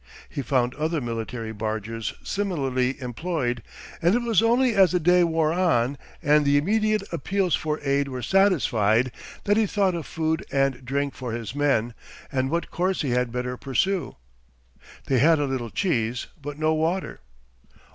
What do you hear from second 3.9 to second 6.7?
and it was only as the day wore on and the